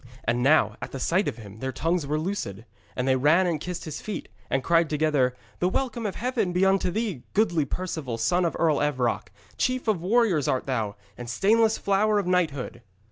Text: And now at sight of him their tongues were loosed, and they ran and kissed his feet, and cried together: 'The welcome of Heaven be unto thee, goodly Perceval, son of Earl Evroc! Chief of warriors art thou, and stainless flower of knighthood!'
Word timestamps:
And 0.23 0.41
now 0.41 0.77
at 0.81 0.99
sight 0.99 1.27
of 1.27 1.37
him 1.37 1.59
their 1.59 1.71
tongues 1.71 2.07
were 2.07 2.17
loosed, 2.19 2.63
and 2.95 3.07
they 3.07 3.15
ran 3.15 3.45
and 3.45 3.61
kissed 3.61 3.85
his 3.85 4.01
feet, 4.01 4.29
and 4.49 4.63
cried 4.63 4.89
together: 4.89 5.35
'The 5.59 5.69
welcome 5.69 6.07
of 6.07 6.15
Heaven 6.15 6.51
be 6.53 6.65
unto 6.65 6.89
thee, 6.89 7.21
goodly 7.35 7.65
Perceval, 7.65 8.17
son 8.17 8.43
of 8.43 8.55
Earl 8.57 8.79
Evroc! 8.79 9.27
Chief 9.59 9.87
of 9.87 10.01
warriors 10.01 10.47
art 10.47 10.65
thou, 10.65 10.95
and 11.19 11.29
stainless 11.29 11.77
flower 11.77 12.17
of 12.17 12.25
knighthood!' 12.25 12.81